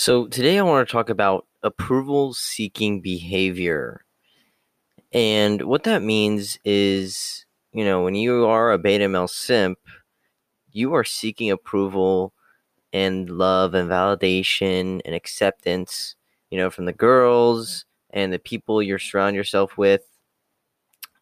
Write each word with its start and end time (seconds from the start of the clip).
So, 0.00 0.28
today 0.28 0.60
I 0.60 0.62
want 0.62 0.86
to 0.86 0.92
talk 0.92 1.10
about 1.10 1.44
approval 1.64 2.32
seeking 2.32 3.00
behavior. 3.00 4.04
And 5.12 5.62
what 5.62 5.82
that 5.82 6.04
means 6.04 6.56
is, 6.64 7.44
you 7.72 7.84
know, 7.84 8.04
when 8.04 8.14
you 8.14 8.46
are 8.46 8.70
a 8.70 8.78
beta 8.78 9.08
male 9.08 9.26
simp, 9.26 9.80
you 10.70 10.94
are 10.94 11.02
seeking 11.02 11.50
approval 11.50 12.32
and 12.92 13.28
love 13.28 13.74
and 13.74 13.90
validation 13.90 15.00
and 15.04 15.16
acceptance, 15.16 16.14
you 16.48 16.58
know, 16.58 16.70
from 16.70 16.84
the 16.84 16.92
girls 16.92 17.84
and 18.10 18.32
the 18.32 18.38
people 18.38 18.80
you 18.80 18.96
surround 18.98 19.34
yourself 19.34 19.76
with. 19.76 20.04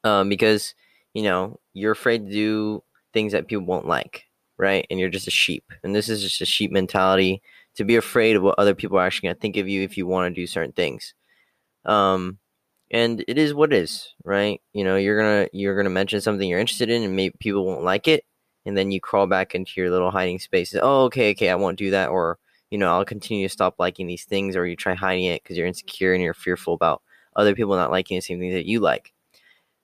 Um, 0.04 0.28
because, 0.28 0.74
you 1.14 1.22
know, 1.22 1.58
you're 1.72 1.92
afraid 1.92 2.26
to 2.26 2.30
do 2.30 2.82
things 3.14 3.32
that 3.32 3.48
people 3.48 3.64
won't 3.64 3.86
like, 3.86 4.24
right? 4.58 4.86
And 4.90 5.00
you're 5.00 5.08
just 5.08 5.28
a 5.28 5.30
sheep. 5.30 5.64
And 5.82 5.94
this 5.94 6.10
is 6.10 6.22
just 6.22 6.42
a 6.42 6.46
sheep 6.46 6.70
mentality 6.70 7.40
to 7.76 7.84
be 7.84 7.96
afraid 7.96 8.36
of 8.36 8.42
what 8.42 8.58
other 8.58 8.74
people 8.74 8.98
are 8.98 9.06
actually 9.06 9.28
going 9.28 9.36
to 9.36 9.40
think 9.40 9.56
of 9.56 9.68
you 9.68 9.82
if 9.82 9.96
you 9.96 10.06
want 10.06 10.34
to 10.34 10.40
do 10.40 10.46
certain 10.46 10.72
things. 10.72 11.14
Um, 11.84 12.38
and 12.90 13.24
it 13.28 13.38
is 13.38 13.54
what 13.54 13.72
it 13.72 13.78
is, 13.78 14.14
right? 14.24 14.60
You 14.72 14.84
know, 14.84 14.96
you're 14.96 15.18
gonna 15.18 15.48
you're 15.52 15.76
gonna 15.76 15.90
mention 15.90 16.20
something 16.20 16.48
you're 16.48 16.60
interested 16.60 16.90
in, 16.90 17.02
and 17.02 17.16
maybe 17.16 17.34
people 17.40 17.66
won't 17.66 17.82
like 17.82 18.08
it, 18.08 18.24
and 18.64 18.76
then 18.76 18.90
you 18.90 19.00
crawl 19.00 19.26
back 19.26 19.54
into 19.54 19.72
your 19.76 19.90
little 19.90 20.10
hiding 20.10 20.38
space. 20.38 20.74
Oh, 20.80 21.04
okay, 21.04 21.30
okay, 21.32 21.50
I 21.50 21.56
won't 21.56 21.78
do 21.78 21.90
that, 21.90 22.10
or 22.10 22.38
you 22.70 22.78
know, 22.78 22.92
I'll 22.92 23.04
continue 23.04 23.46
to 23.48 23.52
stop 23.52 23.76
liking 23.78 24.06
these 24.06 24.24
things, 24.24 24.56
or 24.56 24.66
you 24.66 24.76
try 24.76 24.94
hiding 24.94 25.24
it 25.24 25.42
because 25.42 25.56
you're 25.56 25.66
insecure 25.66 26.14
and 26.14 26.22
you're 26.22 26.34
fearful 26.34 26.74
about 26.74 27.02
other 27.34 27.54
people 27.54 27.76
not 27.76 27.90
liking 27.90 28.16
the 28.16 28.20
same 28.20 28.38
things 28.38 28.54
that 28.54 28.66
you 28.66 28.80
like. 28.80 29.12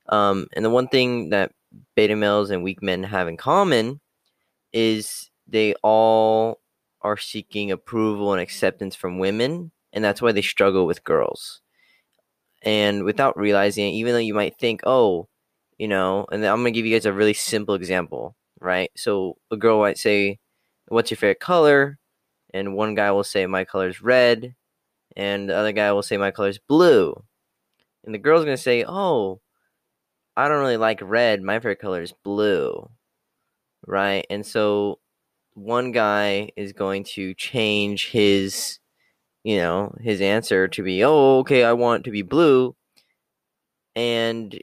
Um, 0.08 0.46
and 0.54 0.64
the 0.64 0.70
one 0.70 0.88
thing 0.88 1.30
that 1.30 1.52
beta 1.96 2.16
males 2.16 2.50
and 2.50 2.62
weak 2.62 2.82
men 2.82 3.02
have 3.02 3.28
in 3.28 3.36
common 3.36 4.00
is 4.72 5.30
they 5.48 5.74
all 5.82 6.60
are 7.02 7.16
seeking 7.16 7.70
approval 7.70 8.32
and 8.32 8.40
acceptance 8.40 8.94
from 8.94 9.18
women, 9.18 9.72
and 9.92 10.04
that's 10.04 10.22
why 10.22 10.32
they 10.32 10.42
struggle 10.42 10.86
with 10.86 11.04
girls. 11.04 11.60
And 12.62 13.04
without 13.04 13.36
realizing 13.36 13.88
it, 13.88 13.96
even 13.96 14.12
though 14.12 14.18
you 14.18 14.34
might 14.34 14.58
think, 14.58 14.82
oh, 14.84 15.28
you 15.78 15.88
know, 15.88 16.26
and 16.30 16.44
I'm 16.44 16.58
gonna 16.58 16.70
give 16.70 16.86
you 16.86 16.94
guys 16.94 17.06
a 17.06 17.12
really 17.12 17.34
simple 17.34 17.74
example, 17.74 18.36
right? 18.60 18.90
So 18.96 19.36
a 19.50 19.56
girl 19.56 19.80
might 19.80 19.98
say, 19.98 20.38
What's 20.88 21.10
your 21.10 21.16
favorite 21.18 21.40
color? 21.40 21.98
And 22.54 22.74
one 22.76 22.94
guy 22.94 23.10
will 23.12 23.24
say, 23.24 23.46
My 23.46 23.64
color 23.64 23.88
is 23.88 24.02
red, 24.02 24.54
and 25.16 25.48
the 25.48 25.56
other 25.56 25.72
guy 25.72 25.92
will 25.92 26.02
say, 26.02 26.16
My 26.16 26.30
color 26.30 26.48
is 26.48 26.60
blue. 26.68 27.22
And 28.04 28.14
the 28.14 28.18
girl's 28.18 28.44
gonna 28.44 28.56
say, 28.56 28.84
Oh, 28.86 29.40
I 30.36 30.48
don't 30.48 30.60
really 30.60 30.76
like 30.76 31.00
red. 31.02 31.42
My 31.42 31.56
favorite 31.58 31.80
color 31.80 32.02
is 32.02 32.14
blue. 32.24 32.88
Right? 33.86 34.26
And 34.30 34.46
so 34.46 35.00
one 35.54 35.92
guy 35.92 36.50
is 36.56 36.72
going 36.72 37.04
to 37.04 37.34
change 37.34 38.10
his 38.10 38.78
you 39.44 39.56
know 39.56 39.94
his 40.00 40.20
answer 40.20 40.68
to 40.68 40.82
be 40.82 41.04
oh 41.04 41.38
okay 41.40 41.64
i 41.64 41.72
want 41.72 42.04
to 42.04 42.10
be 42.10 42.22
blue 42.22 42.74
and 43.94 44.60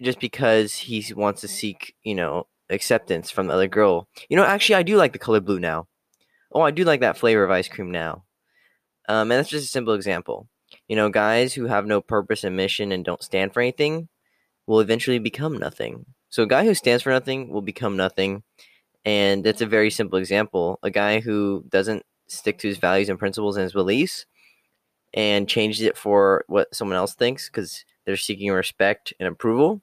just 0.00 0.18
because 0.18 0.74
he 0.74 1.04
wants 1.14 1.40
to 1.40 1.48
seek 1.48 1.94
you 2.02 2.14
know 2.14 2.46
acceptance 2.70 3.30
from 3.30 3.46
the 3.46 3.54
other 3.54 3.68
girl. 3.68 4.08
You 4.28 4.36
know 4.36 4.44
actually 4.44 4.76
i 4.76 4.82
do 4.82 4.96
like 4.96 5.12
the 5.12 5.18
color 5.18 5.40
blue 5.40 5.60
now. 5.60 5.86
Oh 6.52 6.62
i 6.62 6.70
do 6.70 6.84
like 6.84 7.00
that 7.00 7.18
flavor 7.18 7.44
of 7.44 7.50
ice 7.50 7.68
cream 7.68 7.90
now. 7.90 8.24
Um, 9.08 9.30
and 9.30 9.38
that's 9.38 9.50
just 9.50 9.66
a 9.66 9.68
simple 9.68 9.94
example. 9.94 10.48
You 10.88 10.96
know 10.96 11.08
guys 11.08 11.54
who 11.54 11.66
have 11.66 11.86
no 11.86 12.00
purpose 12.00 12.44
and 12.44 12.56
mission 12.56 12.92
and 12.92 13.04
don't 13.04 13.22
stand 13.22 13.52
for 13.52 13.60
anything 13.60 14.08
will 14.66 14.80
eventually 14.80 15.18
become 15.18 15.58
nothing. 15.58 16.06
So 16.30 16.42
a 16.42 16.48
guy 16.48 16.64
who 16.64 16.74
stands 16.74 17.02
for 17.02 17.10
nothing 17.10 17.50
will 17.50 17.62
become 17.62 17.96
nothing 17.96 18.42
and 19.04 19.46
it's 19.46 19.60
a 19.60 19.66
very 19.66 19.90
simple 19.90 20.18
example. 20.18 20.78
A 20.82 20.90
guy 20.90 21.20
who 21.20 21.64
doesn't 21.68 22.04
stick 22.26 22.58
to 22.58 22.68
his 22.68 22.78
values 22.78 23.08
and 23.08 23.18
principles 23.18 23.56
and 23.56 23.62
his 23.62 23.72
beliefs 23.72 24.26
and 25.12 25.48
changes 25.48 25.82
it 25.82 25.96
for 25.96 26.44
what 26.48 26.74
someone 26.74 26.96
else 26.96 27.14
thinks 27.14 27.48
because 27.48 27.84
they're 28.04 28.16
seeking 28.16 28.50
respect 28.50 29.12
and 29.20 29.28
approval, 29.28 29.80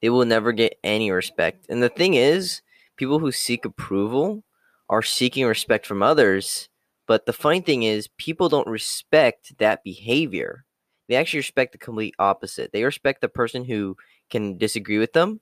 they 0.00 0.10
will 0.10 0.24
never 0.24 0.52
get 0.52 0.78
any 0.82 1.10
respect. 1.10 1.66
And 1.68 1.82
the 1.82 1.88
thing 1.88 2.14
is, 2.14 2.62
people 2.96 3.18
who 3.18 3.32
seek 3.32 3.64
approval 3.64 4.44
are 4.88 5.02
seeking 5.02 5.46
respect 5.46 5.86
from 5.86 6.02
others. 6.02 6.68
But 7.06 7.26
the 7.26 7.32
funny 7.32 7.60
thing 7.60 7.82
is, 7.82 8.08
people 8.18 8.48
don't 8.48 8.66
respect 8.66 9.56
that 9.58 9.84
behavior. 9.84 10.64
They 11.08 11.16
actually 11.16 11.40
respect 11.40 11.72
the 11.72 11.78
complete 11.78 12.14
opposite. 12.18 12.72
They 12.72 12.84
respect 12.84 13.20
the 13.20 13.28
person 13.28 13.64
who 13.64 13.96
can 14.30 14.58
disagree 14.58 14.98
with 14.98 15.12
them 15.12 15.40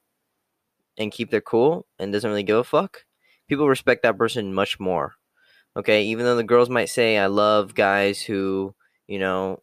and 0.98 1.12
keep 1.12 1.30
their 1.30 1.40
cool 1.40 1.86
and 1.98 2.12
doesn't 2.12 2.28
really 2.28 2.42
give 2.42 2.58
a 2.58 2.64
fuck, 2.64 3.04
people 3.48 3.68
respect 3.68 4.02
that 4.02 4.18
person 4.18 4.52
much 4.52 4.78
more. 4.78 5.14
Okay, 5.76 6.02
even 6.04 6.24
though 6.24 6.36
the 6.36 6.42
girls 6.42 6.68
might 6.68 6.88
say, 6.88 7.16
I 7.16 7.26
love 7.26 7.74
guys 7.74 8.20
who, 8.20 8.74
you 9.06 9.18
know, 9.18 9.62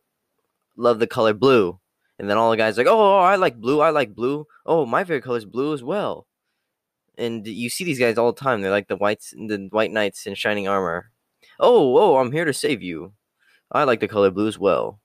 love 0.78 1.00
the 1.00 1.08
color 1.08 1.34
blue. 1.34 1.80
And 2.18 2.30
then 2.30 2.38
all 2.38 2.52
the 2.52 2.58
guys 2.58 2.78
like, 2.78 2.88
oh, 2.88 2.98
oh, 2.98 3.18
oh, 3.18 3.20
I 3.20 3.36
like 3.36 3.60
blue. 3.60 3.82
I 3.82 3.90
like 3.90 4.16
blue. 4.16 4.48
Oh, 4.66 4.86
my 4.86 5.04
favorite 5.04 5.24
color 5.24 5.38
is 5.38 5.46
blue 5.46 5.74
as 5.74 5.84
well. 5.84 6.26
And 7.18 7.46
you 7.46 7.70
see 7.70 7.84
these 7.84 8.00
guys 8.00 8.18
all 8.18 8.32
the 8.32 8.40
time. 8.40 8.62
They're 8.62 8.72
like 8.72 8.88
the 8.88 8.96
whites, 8.96 9.32
the 9.32 9.68
white 9.72 9.92
knights 9.92 10.26
in 10.26 10.36
shining 10.36 10.68
armor. 10.68 11.12
Oh, 11.60 11.98
oh, 11.98 12.18
I'm 12.18 12.32
here 12.32 12.46
to 12.46 12.54
save 12.54 12.82
you. 12.82 13.14
I 13.72 13.84
like 13.84 14.00
the 14.00 14.08
color 14.08 14.32
blue 14.32 14.48
as 14.48 14.58
well. 14.58 15.02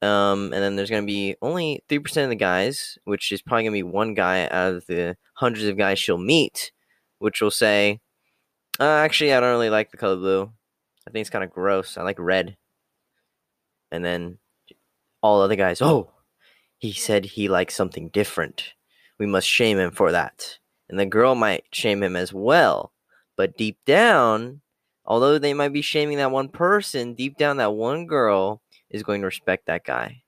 Um, 0.00 0.52
and 0.52 0.62
then 0.62 0.76
there's 0.76 0.90
going 0.90 1.02
to 1.02 1.06
be 1.06 1.36
only 1.42 1.82
3% 1.88 2.24
of 2.24 2.28
the 2.28 2.36
guys, 2.36 2.98
which 3.04 3.32
is 3.32 3.42
probably 3.42 3.64
going 3.64 3.72
to 3.72 3.78
be 3.78 3.82
one 3.82 4.14
guy 4.14 4.44
out 4.46 4.74
of 4.74 4.86
the 4.86 5.16
hundreds 5.34 5.66
of 5.66 5.76
guys 5.76 5.98
she'll 5.98 6.18
meet, 6.18 6.70
which 7.18 7.42
will 7.42 7.50
say, 7.50 8.00
uh, 8.78 8.84
actually, 8.84 9.32
I 9.32 9.40
don't 9.40 9.50
really 9.50 9.70
like 9.70 9.90
the 9.90 9.96
color 9.96 10.16
blue. 10.16 10.52
I 11.06 11.10
think 11.10 11.22
it's 11.22 11.30
kind 11.30 11.42
of 11.42 11.50
gross. 11.50 11.96
I 11.96 12.02
like 12.02 12.18
red. 12.18 12.56
And 13.90 14.04
then 14.04 14.38
all 15.20 15.40
other 15.40 15.56
guys, 15.56 15.82
oh, 15.82 16.10
he 16.76 16.92
said 16.92 17.24
he 17.24 17.48
likes 17.48 17.74
something 17.74 18.08
different. 18.10 18.74
We 19.18 19.26
must 19.26 19.48
shame 19.48 19.78
him 19.78 19.90
for 19.90 20.12
that. 20.12 20.58
And 20.88 20.98
the 20.98 21.06
girl 21.06 21.34
might 21.34 21.64
shame 21.72 22.02
him 22.02 22.14
as 22.14 22.32
well. 22.32 22.92
But 23.36 23.56
deep 23.56 23.78
down, 23.84 24.60
although 25.04 25.38
they 25.38 25.54
might 25.54 25.72
be 25.72 25.82
shaming 25.82 26.18
that 26.18 26.30
one 26.30 26.48
person, 26.48 27.14
deep 27.14 27.36
down, 27.36 27.56
that 27.56 27.74
one 27.74 28.06
girl 28.06 28.62
is 28.90 29.02
going 29.02 29.20
to 29.20 29.26
respect 29.26 29.66
that 29.66 29.84
guy 29.84 30.22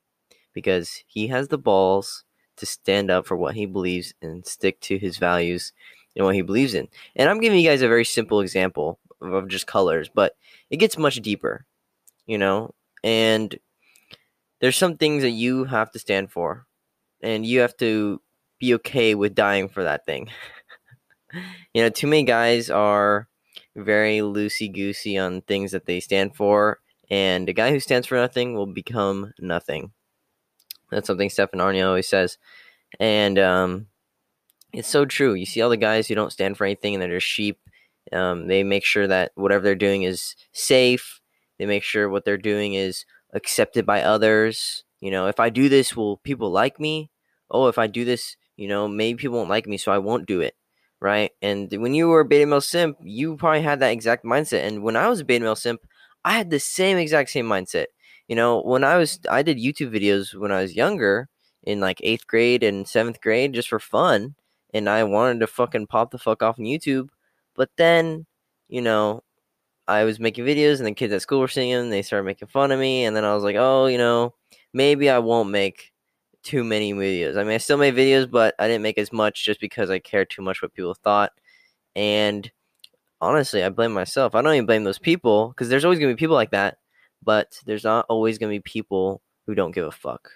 because 0.52 1.04
he 1.06 1.28
has 1.28 1.48
the 1.48 1.58
balls 1.58 2.24
to 2.56 2.66
stand 2.66 3.10
up 3.10 3.26
for 3.26 3.36
what 3.36 3.54
he 3.54 3.66
believes 3.66 4.14
and 4.20 4.46
stick 4.46 4.80
to 4.80 4.98
his 4.98 5.16
values 5.16 5.72
and 6.14 6.24
what 6.24 6.34
he 6.34 6.42
believes 6.42 6.74
in. 6.74 6.88
And 7.16 7.28
I'm 7.28 7.40
giving 7.40 7.58
you 7.58 7.68
guys 7.68 7.82
a 7.82 7.88
very 7.88 8.04
simple 8.04 8.40
example 8.40 8.98
of 9.20 9.48
just 9.48 9.66
colors, 9.66 10.10
but 10.12 10.36
it 10.68 10.78
gets 10.78 10.98
much 10.98 11.16
deeper, 11.16 11.64
you 12.26 12.38
know? 12.38 12.74
And 13.02 13.58
there's 14.60 14.76
some 14.76 14.96
things 14.96 15.22
that 15.22 15.30
you 15.30 15.64
have 15.64 15.90
to 15.92 15.98
stand 15.98 16.30
for, 16.30 16.66
and 17.22 17.46
you 17.46 17.60
have 17.60 17.76
to 17.78 18.20
be 18.58 18.74
okay 18.74 19.14
with 19.14 19.34
dying 19.34 19.68
for 19.68 19.84
that 19.84 20.04
thing. 20.04 20.28
you 21.74 21.82
know, 21.82 21.88
too 21.88 22.06
many 22.06 22.24
guys 22.24 22.68
are 22.68 23.28
very 23.74 24.18
loosey 24.18 24.72
goosey 24.72 25.16
on 25.16 25.40
things 25.42 25.72
that 25.72 25.86
they 25.86 26.00
stand 26.00 26.36
for 26.36 26.80
and 27.10 27.48
a 27.48 27.52
guy 27.52 27.70
who 27.70 27.80
stands 27.80 28.06
for 28.06 28.16
nothing 28.16 28.54
will 28.54 28.66
become 28.66 29.32
nothing. 29.38 29.92
That's 30.90 31.06
something 31.06 31.30
Stefan 31.30 31.60
Aarnio 31.60 31.88
always 31.88 32.08
says, 32.08 32.38
and 32.98 33.38
um, 33.38 33.86
it's 34.72 34.88
so 34.88 35.04
true. 35.04 35.34
You 35.34 35.46
see 35.46 35.60
all 35.62 35.70
the 35.70 35.76
guys 35.76 36.08
who 36.08 36.14
don't 36.14 36.32
stand 36.32 36.56
for 36.56 36.64
anything 36.64 36.94
and 36.94 37.02
they're 37.02 37.18
just 37.18 37.26
sheep. 37.26 37.58
Um, 38.12 38.46
they 38.46 38.62
make 38.62 38.84
sure 38.84 39.06
that 39.06 39.32
whatever 39.34 39.62
they're 39.62 39.74
doing 39.74 40.02
is 40.02 40.34
safe. 40.52 41.20
They 41.58 41.66
make 41.66 41.82
sure 41.82 42.08
what 42.08 42.24
they're 42.24 42.38
doing 42.38 42.74
is 42.74 43.04
accepted 43.32 43.84
by 43.86 44.02
others. 44.02 44.84
You 45.00 45.10
know, 45.10 45.26
if 45.26 45.40
I 45.40 45.50
do 45.50 45.68
this, 45.68 45.96
will 45.96 46.18
people 46.18 46.50
like 46.50 46.80
me? 46.80 47.10
Oh, 47.50 47.68
if 47.68 47.78
I 47.78 47.86
do 47.86 48.04
this, 48.04 48.36
you 48.56 48.68
know, 48.68 48.88
maybe 48.88 49.18
people 49.18 49.38
won't 49.38 49.50
like 49.50 49.66
me, 49.66 49.76
so 49.76 49.92
I 49.92 49.98
won't 49.98 50.26
do 50.26 50.40
it. 50.40 50.54
Right. 51.00 51.30
And 51.40 51.72
when 51.78 51.94
you 51.94 52.08
were 52.08 52.20
a 52.20 52.24
beta 52.26 52.46
male 52.46 52.60
simp, 52.60 52.98
you 53.02 53.36
probably 53.36 53.62
had 53.62 53.80
that 53.80 53.92
exact 53.92 54.24
mindset. 54.24 54.66
And 54.66 54.82
when 54.82 54.96
I 54.96 55.08
was 55.08 55.20
a 55.20 55.24
beta 55.24 55.44
male 55.44 55.56
simp, 55.56 55.80
I 56.24 56.32
had 56.32 56.50
the 56.50 56.60
same 56.60 56.98
exact 56.98 57.30
same 57.30 57.46
mindset. 57.46 57.86
You 58.28 58.36
know, 58.36 58.60
when 58.62 58.84
I 58.84 58.96
was 58.96 59.20
I 59.28 59.42
did 59.42 59.58
YouTube 59.58 59.92
videos 59.94 60.34
when 60.34 60.52
I 60.52 60.62
was 60.62 60.76
younger 60.76 61.28
in 61.64 61.80
like 61.80 62.00
eighth 62.02 62.26
grade 62.26 62.62
and 62.62 62.86
seventh 62.88 63.20
grade 63.20 63.54
just 63.54 63.68
for 63.68 63.80
fun, 63.80 64.34
and 64.74 64.88
I 64.88 65.04
wanted 65.04 65.40
to 65.40 65.46
fucking 65.46 65.86
pop 65.88 66.10
the 66.10 66.18
fuck 66.18 66.42
off 66.42 66.58
on 66.58 66.64
YouTube. 66.66 67.08
But 67.56 67.70
then, 67.76 68.26
you 68.68 68.82
know, 68.82 69.22
I 69.88 70.04
was 70.04 70.20
making 70.20 70.44
videos 70.46 70.78
and 70.78 70.86
the 70.86 70.94
kids 70.94 71.12
at 71.12 71.22
school 71.22 71.40
were 71.40 71.48
seeing 71.48 71.72
them. 71.72 71.90
They 71.90 72.02
started 72.02 72.24
making 72.26 72.48
fun 72.48 72.72
of 72.72 72.80
me, 72.80 73.04
and 73.04 73.16
then 73.16 73.24
I 73.24 73.34
was 73.34 73.44
like, 73.44 73.56
oh, 73.58 73.86
you 73.86 73.98
know, 73.98 74.34
maybe 74.72 75.10
I 75.10 75.18
won't 75.18 75.50
make 75.50 75.92
too 76.42 76.64
many 76.64 76.92
videos. 76.94 77.36
I 77.36 77.44
mean, 77.44 77.54
I 77.54 77.58
still 77.58 77.78
made 77.78 77.94
videos, 77.96 78.30
but 78.30 78.54
I 78.58 78.68
didn't 78.68 78.82
make 78.82 78.98
as 78.98 79.12
much 79.12 79.44
just 79.44 79.60
because 79.60 79.90
I 79.90 79.98
cared 79.98 80.30
too 80.30 80.42
much 80.42 80.62
what 80.62 80.74
people 80.74 80.94
thought. 80.94 81.32
And 81.96 82.50
honestly, 83.20 83.62
I 83.64 83.68
blame 83.70 83.92
myself. 83.92 84.34
I 84.34 84.42
don't 84.42 84.54
even 84.54 84.66
blame 84.66 84.84
those 84.84 84.98
people 84.98 85.48
because 85.48 85.68
there's 85.68 85.84
always 85.84 85.98
gonna 86.00 86.12
be 86.12 86.18
people 86.18 86.36
like 86.36 86.50
that, 86.52 86.78
but 87.22 87.58
there's 87.66 87.84
not 87.84 88.06
always 88.08 88.38
gonna 88.38 88.50
be 88.50 88.60
people 88.60 89.22
who 89.46 89.54
don't 89.54 89.72
give 89.72 89.86
a 89.86 89.90
fuck. 89.92 90.30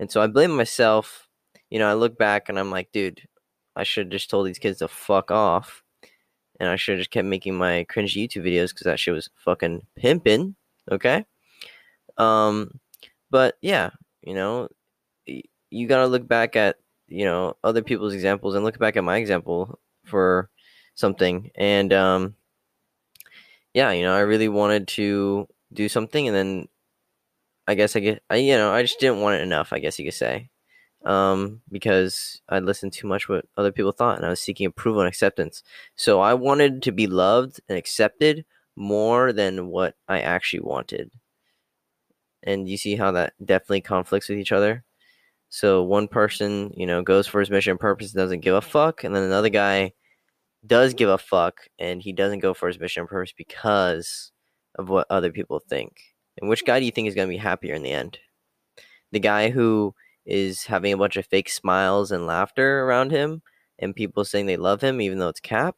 And 0.00 0.10
so 0.10 0.20
I 0.22 0.26
blame 0.26 0.54
myself. 0.56 1.28
You 1.70 1.78
know, 1.78 1.88
I 1.90 1.94
look 1.94 2.18
back 2.18 2.48
and 2.48 2.58
I'm 2.58 2.70
like, 2.70 2.92
dude, 2.92 3.22
I 3.76 3.84
should 3.84 4.06
have 4.06 4.12
just 4.12 4.30
told 4.30 4.46
these 4.46 4.58
kids 4.58 4.78
to 4.80 4.88
fuck 4.88 5.30
off. 5.30 5.82
and 6.60 6.68
I 6.68 6.76
should 6.76 6.92
have 6.94 7.00
just 7.00 7.10
kept 7.10 7.26
making 7.28 7.54
my 7.56 7.84
cringe 7.88 8.14
YouTube 8.14 8.44
videos 8.46 8.70
because 8.70 8.84
that 8.84 8.98
shit 9.00 9.14
was 9.14 9.30
fucking 9.36 9.82
pimping. 9.96 10.56
Okay. 10.90 11.24
Um, 12.18 12.80
but 13.30 13.56
yeah, 13.62 13.90
you 14.22 14.34
know, 14.34 14.68
you 15.26 15.88
gotta 15.88 16.06
look 16.06 16.26
back 16.28 16.56
at 16.56 16.76
you 17.08 17.24
know 17.24 17.56
other 17.64 17.82
people's 17.82 18.14
examples 18.14 18.54
and 18.54 18.64
look 18.64 18.78
back 18.78 18.96
at 18.96 19.04
my 19.04 19.18
example 19.18 19.78
for 20.04 20.50
something. 20.96 21.52
And 21.54 21.92
um 21.92 22.34
yeah 23.76 23.92
you 23.92 24.02
know 24.02 24.14
i 24.14 24.20
really 24.20 24.48
wanted 24.48 24.88
to 24.88 25.46
do 25.72 25.86
something 25.86 26.26
and 26.26 26.34
then 26.34 26.66
i 27.68 27.74
guess 27.74 27.94
i 27.94 28.00
get 28.00 28.22
i 28.30 28.36
you 28.36 28.56
know 28.56 28.72
i 28.72 28.80
just 28.80 28.98
didn't 28.98 29.20
want 29.20 29.36
it 29.36 29.42
enough 29.42 29.72
i 29.72 29.78
guess 29.78 29.98
you 29.98 30.04
could 30.06 30.14
say. 30.14 30.48
Um 31.04 31.60
because 31.70 32.40
i 32.48 32.58
listened 32.58 32.94
too 32.94 33.06
much 33.06 33.28
what 33.28 33.44
other 33.56 33.70
people 33.70 33.92
thought 33.92 34.16
and 34.16 34.26
i 34.26 34.30
was 34.30 34.40
seeking 34.40 34.66
approval 34.66 35.02
and 35.02 35.08
acceptance. 35.08 35.62
So 35.94 36.20
i 36.20 36.32
wanted 36.34 36.82
to 36.84 36.92
be 36.92 37.06
loved 37.06 37.60
and 37.68 37.76
accepted 37.78 38.44
more 38.76 39.32
than 39.32 39.68
what 39.68 39.94
i 40.08 40.20
actually 40.20 40.60
wanted. 40.60 41.10
And 42.42 42.68
you 42.68 42.78
see 42.78 42.96
how 42.96 43.12
that 43.12 43.34
definitely 43.44 43.82
conflicts 43.82 44.28
with 44.28 44.38
each 44.38 44.52
other? 44.52 44.84
So 45.50 45.82
one 45.82 46.08
person, 46.08 46.72
you 46.76 46.86
know, 46.86 47.02
goes 47.02 47.26
for 47.26 47.40
his 47.40 47.50
mission 47.50 47.72
and 47.72 47.80
purpose, 47.80 48.12
doesn't 48.12 48.40
give 48.40 48.54
a 48.54 48.60
fuck, 48.62 49.04
and 49.04 49.14
then 49.14 49.24
another 49.24 49.48
guy 49.50 49.92
does 50.64 50.94
give 50.94 51.08
a 51.08 51.18
fuck 51.18 51.68
and 51.78 52.02
he 52.02 52.12
doesn't 52.12 52.40
go 52.40 52.54
for 52.54 52.68
his 52.68 52.78
mission 52.78 53.06
purpose 53.06 53.32
because 53.36 54.32
of 54.78 54.88
what 54.88 55.06
other 55.10 55.32
people 55.32 55.58
think. 55.58 56.00
And 56.38 56.48
which 56.48 56.64
guy 56.64 56.78
do 56.78 56.86
you 56.86 56.92
think 56.92 57.08
is 57.08 57.14
going 57.14 57.28
to 57.28 57.34
be 57.34 57.38
happier 57.38 57.74
in 57.74 57.82
the 57.82 57.92
end? 57.92 58.18
The 59.12 59.20
guy 59.20 59.50
who 59.50 59.94
is 60.24 60.64
having 60.64 60.92
a 60.92 60.96
bunch 60.96 61.16
of 61.16 61.26
fake 61.26 61.48
smiles 61.48 62.12
and 62.12 62.26
laughter 62.26 62.82
around 62.82 63.10
him 63.10 63.42
and 63.78 63.94
people 63.94 64.24
saying 64.24 64.46
they 64.46 64.56
love 64.56 64.80
him 64.82 65.00
even 65.00 65.18
though 65.18 65.28
it's 65.28 65.40
cap 65.40 65.76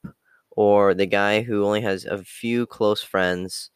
or 0.51 0.95
the 0.95 1.07
guy 1.07 1.43
who 1.43 1.65
only 1.65 1.83
has 1.83 2.05
a 2.05 2.25
few 2.25 2.67
close 2.67 3.03
friends 3.03 3.71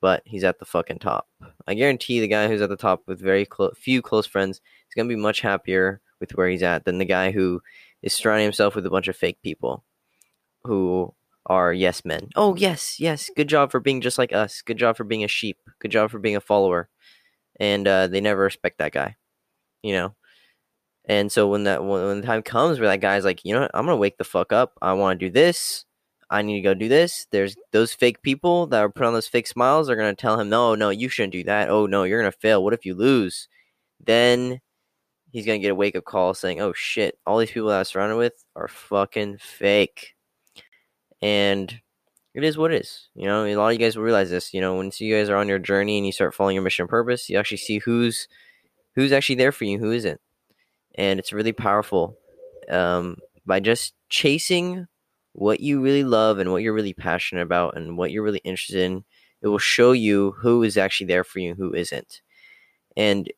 but 0.00 0.22
he's 0.24 0.44
at 0.44 0.58
the 0.58 0.64
fucking 0.64 0.98
top. 0.98 1.26
I 1.66 1.74
guarantee 1.74 2.20
the 2.20 2.28
guy 2.28 2.48
who's 2.48 2.60
at 2.60 2.68
the 2.68 2.76
top 2.76 3.02
with 3.06 3.20
very 3.20 3.44
clo- 3.46 3.72
few 3.76 4.02
close 4.02 4.26
friends 4.26 4.58
is 4.58 4.94
going 4.94 5.08
to 5.08 5.14
be 5.14 5.20
much 5.20 5.40
happier 5.40 6.00
with 6.20 6.32
where 6.32 6.48
he's 6.48 6.62
at 6.62 6.84
than 6.84 6.98
the 6.98 7.04
guy 7.04 7.30
who 7.30 7.60
is 8.02 8.12
surrounding 8.12 8.44
himself 8.44 8.74
with 8.74 8.86
a 8.86 8.90
bunch 8.90 9.08
of 9.08 9.16
fake 9.16 9.38
people 9.42 9.84
who 10.66 11.14
are 11.46 11.72
yes 11.72 12.04
men. 12.04 12.28
Oh, 12.36 12.56
yes, 12.56 12.98
yes. 13.00 13.30
Good 13.36 13.48
job 13.48 13.70
for 13.70 13.80
being 13.80 14.00
just 14.00 14.18
like 14.18 14.32
us. 14.32 14.62
Good 14.62 14.78
job 14.78 14.96
for 14.96 15.04
being 15.04 15.24
a 15.24 15.28
sheep. 15.28 15.58
Good 15.80 15.90
job 15.90 16.10
for 16.10 16.18
being 16.18 16.36
a 16.36 16.40
follower. 16.40 16.88
And 17.58 17.86
uh, 17.88 18.08
they 18.08 18.20
never 18.20 18.42
respect 18.42 18.78
that 18.78 18.92
guy, 18.92 19.16
you 19.82 19.92
know? 19.92 20.14
And 21.06 21.30
so 21.30 21.48
when 21.48 21.64
that 21.64 21.84
when 21.84 22.20
the 22.20 22.26
time 22.26 22.42
comes 22.42 22.78
where 22.78 22.88
that 22.88 23.00
guy's 23.00 23.24
like, 23.24 23.44
you 23.44 23.54
know 23.54 23.60
what, 23.60 23.70
I'm 23.74 23.86
gonna 23.86 23.96
wake 23.96 24.18
the 24.18 24.24
fuck 24.24 24.52
up. 24.52 24.72
I 24.82 24.92
want 24.94 25.20
to 25.20 25.26
do 25.26 25.32
this. 25.32 25.84
I 26.28 26.42
need 26.42 26.56
to 26.56 26.62
go 26.62 26.74
do 26.74 26.88
this. 26.88 27.28
There's 27.30 27.54
those 27.70 27.94
fake 27.94 28.22
people 28.22 28.66
that 28.68 28.80
are 28.80 28.90
put 28.90 29.06
on 29.06 29.12
those 29.12 29.28
fake 29.28 29.46
smiles 29.46 29.88
are 29.88 29.94
gonna 29.96 30.14
tell 30.14 30.38
him, 30.38 30.48
no, 30.48 30.74
no, 30.74 30.90
you 30.90 31.08
shouldn't 31.08 31.32
do 31.32 31.44
that. 31.44 31.70
Oh 31.70 31.86
no, 31.86 32.02
you're 32.02 32.20
gonna 32.20 32.32
fail. 32.32 32.64
What 32.64 32.74
if 32.74 32.84
you 32.84 32.94
lose? 32.94 33.48
Then 34.04 34.60
he's 35.30 35.46
gonna 35.46 35.60
get 35.60 35.70
a 35.70 35.76
wake 35.76 35.94
up 35.94 36.04
call 36.04 36.34
saying, 36.34 36.60
oh 36.60 36.72
shit, 36.72 37.18
all 37.24 37.38
these 37.38 37.52
people 37.52 37.68
that 37.68 37.78
I'm 37.78 37.84
surrounded 37.84 38.16
with 38.16 38.44
are 38.56 38.68
fucking 38.68 39.38
fake. 39.38 40.15
And 41.22 41.80
it 42.34 42.44
is 42.44 42.58
what 42.58 42.72
it 42.72 42.82
is. 42.82 43.08
You 43.14 43.26
know, 43.26 43.46
a 43.46 43.56
lot 43.56 43.68
of 43.68 43.72
you 43.72 43.78
guys 43.78 43.96
will 43.96 44.04
realize 44.04 44.30
this. 44.30 44.52
You 44.52 44.60
know, 44.60 44.74
once 44.74 45.00
you 45.00 45.14
guys 45.14 45.28
are 45.30 45.36
on 45.36 45.48
your 45.48 45.58
journey 45.58 45.96
and 45.96 46.06
you 46.06 46.12
start 46.12 46.34
following 46.34 46.54
your 46.54 46.62
mission 46.62 46.86
purpose, 46.86 47.30
you 47.30 47.38
actually 47.38 47.56
see 47.58 47.78
who's 47.78 48.28
who's 48.94 49.12
actually 49.12 49.36
there 49.36 49.52
for 49.52 49.64
you, 49.64 49.78
who 49.78 49.90
isn't, 49.90 50.20
and 50.94 51.18
it's 51.18 51.32
really 51.32 51.52
powerful. 51.52 52.16
Um, 52.70 53.16
by 53.46 53.60
just 53.60 53.94
chasing 54.08 54.86
what 55.32 55.60
you 55.60 55.80
really 55.80 56.02
love 56.02 56.38
and 56.38 56.50
what 56.50 56.62
you're 56.62 56.72
really 56.72 56.94
passionate 56.94 57.42
about 57.42 57.76
and 57.76 57.96
what 57.96 58.10
you're 58.10 58.22
really 58.22 58.40
interested 58.42 58.80
in, 58.80 59.04
it 59.42 59.48
will 59.48 59.58
show 59.58 59.92
you 59.92 60.32
who 60.38 60.62
is 60.62 60.76
actually 60.76 61.06
there 61.06 61.24
for 61.24 61.38
you 61.38 61.50
and 61.50 61.58
who 61.58 61.72
isn't. 61.72 62.22
And 62.96 63.30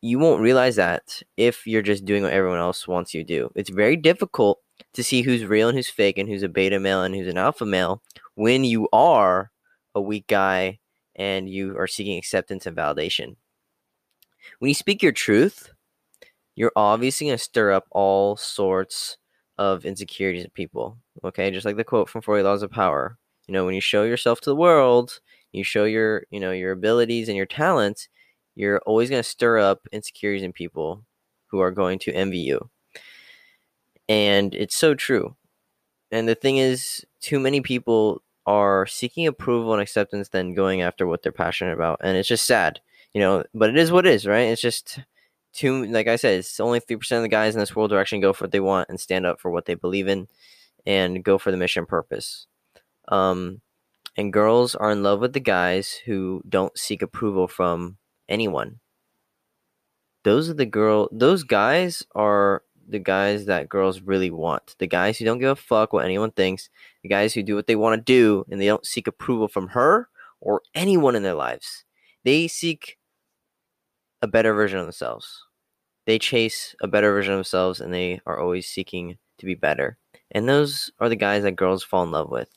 you 0.00 0.18
won't 0.18 0.42
realize 0.42 0.76
that 0.76 1.22
if 1.36 1.66
you're 1.66 1.82
just 1.82 2.04
doing 2.04 2.22
what 2.22 2.32
everyone 2.32 2.60
else 2.60 2.86
wants 2.86 3.14
you 3.14 3.24
to 3.24 3.26
do. 3.26 3.50
It's 3.56 3.70
very 3.70 3.96
difficult 3.96 4.60
to 4.94 5.02
see 5.02 5.22
who's 5.22 5.44
real 5.44 5.68
and 5.68 5.76
who's 5.76 5.88
fake 5.88 6.18
and 6.18 6.28
who's 6.28 6.42
a 6.42 6.48
beta 6.48 6.80
male 6.80 7.02
and 7.02 7.14
who's 7.14 7.28
an 7.28 7.38
alpha 7.38 7.64
male 7.64 8.02
when 8.34 8.64
you 8.64 8.88
are 8.92 9.50
a 9.94 10.00
weak 10.00 10.26
guy 10.26 10.78
and 11.16 11.48
you 11.48 11.76
are 11.78 11.86
seeking 11.86 12.16
acceptance 12.16 12.66
and 12.66 12.76
validation. 12.76 13.36
When 14.58 14.68
you 14.68 14.74
speak 14.74 15.02
your 15.02 15.12
truth, 15.12 15.70
you're 16.54 16.72
obviously 16.74 17.26
going 17.26 17.38
to 17.38 17.44
stir 17.44 17.72
up 17.72 17.86
all 17.90 18.36
sorts 18.36 19.18
of 19.58 19.84
insecurities 19.84 20.44
in 20.44 20.50
people. 20.50 20.98
Okay, 21.24 21.50
just 21.50 21.66
like 21.66 21.76
the 21.76 21.84
quote 21.84 22.08
from 22.08 22.22
40 22.22 22.42
Laws 22.44 22.62
of 22.62 22.70
Power. 22.70 23.18
You 23.46 23.52
know, 23.52 23.64
when 23.64 23.74
you 23.74 23.80
show 23.80 24.04
yourself 24.04 24.40
to 24.42 24.50
the 24.50 24.56
world, 24.56 25.20
you 25.52 25.64
show 25.64 25.84
your, 25.84 26.24
you 26.30 26.40
know, 26.40 26.52
your 26.52 26.72
abilities 26.72 27.28
and 27.28 27.36
your 27.36 27.46
talents, 27.46 28.08
you're 28.54 28.80
always 28.86 29.10
going 29.10 29.22
to 29.22 29.28
stir 29.28 29.58
up 29.58 29.86
insecurities 29.92 30.42
in 30.42 30.52
people 30.52 31.04
who 31.46 31.60
are 31.60 31.70
going 31.70 31.98
to 32.00 32.12
envy 32.12 32.38
you. 32.38 32.70
And 34.08 34.54
it's 34.54 34.76
so 34.76 34.94
true. 34.94 35.36
And 36.10 36.28
the 36.28 36.34
thing 36.34 36.56
is, 36.56 37.04
too 37.20 37.38
many 37.38 37.60
people 37.60 38.22
are 38.46 38.86
seeking 38.86 39.26
approval 39.26 39.74
and 39.74 39.82
acceptance 39.82 40.30
than 40.30 40.54
going 40.54 40.80
after 40.80 41.06
what 41.06 41.22
they're 41.22 41.32
passionate 41.32 41.74
about. 41.74 42.00
And 42.02 42.16
it's 42.16 42.28
just 42.28 42.46
sad, 42.46 42.80
you 43.12 43.20
know, 43.20 43.44
but 43.52 43.68
it 43.68 43.76
is 43.76 43.92
what 43.92 44.06
it 44.06 44.14
is, 44.14 44.26
right? 44.26 44.48
It's 44.48 44.62
just 44.62 45.00
too 45.52 45.84
like 45.86 46.08
I 46.08 46.16
said, 46.16 46.38
it's 46.38 46.60
only 46.60 46.80
three 46.80 46.96
percent 46.96 47.18
of 47.18 47.22
the 47.24 47.28
guys 47.28 47.54
in 47.54 47.60
this 47.60 47.76
world 47.76 47.90
who 47.90 47.98
actually 47.98 48.20
go 48.20 48.32
for 48.32 48.44
what 48.44 48.52
they 48.52 48.60
want 48.60 48.88
and 48.88 48.98
stand 48.98 49.26
up 49.26 49.38
for 49.40 49.50
what 49.50 49.66
they 49.66 49.74
believe 49.74 50.08
in 50.08 50.28
and 50.86 51.22
go 51.22 51.36
for 51.36 51.50
the 51.50 51.56
mission 51.58 51.84
purpose. 51.84 52.46
Um, 53.08 53.60
and 54.16 54.32
girls 54.32 54.74
are 54.74 54.90
in 54.90 55.02
love 55.02 55.20
with 55.20 55.34
the 55.34 55.40
guys 55.40 56.00
who 56.06 56.42
don't 56.48 56.76
seek 56.78 57.02
approval 57.02 57.48
from 57.48 57.98
anyone. 58.28 58.80
Those 60.24 60.48
are 60.48 60.54
the 60.54 60.66
girl. 60.66 61.08
Those 61.12 61.42
guys 61.42 62.02
are 62.14 62.62
the 62.88 62.98
guys 62.98 63.46
that 63.46 63.68
girls 63.68 64.00
really 64.00 64.30
want. 64.30 64.74
The 64.78 64.86
guys 64.86 65.18
who 65.18 65.24
don't 65.24 65.38
give 65.38 65.50
a 65.50 65.56
fuck 65.56 65.92
what 65.92 66.04
anyone 66.04 66.30
thinks. 66.30 66.70
The 67.02 67.08
guys 67.08 67.34
who 67.34 67.42
do 67.42 67.54
what 67.54 67.66
they 67.66 67.76
want 67.76 67.98
to 67.98 68.12
do 68.12 68.44
and 68.50 68.60
they 68.60 68.66
don't 68.66 68.86
seek 68.86 69.06
approval 69.06 69.48
from 69.48 69.68
her 69.68 70.08
or 70.40 70.62
anyone 70.74 71.14
in 71.14 71.22
their 71.22 71.34
lives. 71.34 71.84
They 72.24 72.48
seek 72.48 72.98
a 74.22 74.26
better 74.26 74.54
version 74.54 74.78
of 74.78 74.86
themselves. 74.86 75.44
They 76.06 76.18
chase 76.18 76.74
a 76.80 76.88
better 76.88 77.12
version 77.12 77.34
of 77.34 77.38
themselves 77.38 77.80
and 77.80 77.92
they 77.92 78.20
are 78.26 78.40
always 78.40 78.66
seeking 78.66 79.18
to 79.38 79.46
be 79.46 79.54
better. 79.54 79.98
And 80.30 80.48
those 80.48 80.90
are 80.98 81.08
the 81.08 81.16
guys 81.16 81.42
that 81.42 81.52
girls 81.52 81.82
fall 81.82 82.04
in 82.04 82.10
love 82.10 82.30
with. 82.30 82.48